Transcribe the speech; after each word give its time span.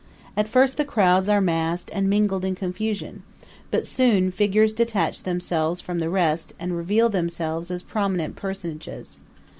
At 0.35 0.49
first 0.49 0.77
the 0.77 0.83
crowds 0.83 1.29
are 1.29 1.39
massed 1.39 1.91
and 1.93 2.09
mingled 2.09 2.43
in 2.43 2.55
confusion, 2.55 3.21
but 3.69 3.85
soon 3.85 4.31
figures 4.31 4.73
detach 4.73 5.21
themselves 5.21 5.79
from 5.79 5.99
the 5.99 6.09
rest 6.09 6.53
and 6.59 6.75
reveal 6.75 7.07
themselves 7.07 7.69
as 7.69 7.83
prominent 7.83 8.35
personages. 8.35 9.21